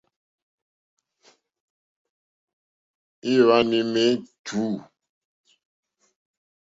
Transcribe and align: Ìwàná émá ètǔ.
Ìwàná 3.33 3.73
émá 3.81 4.01
ètǔ. 4.11 4.61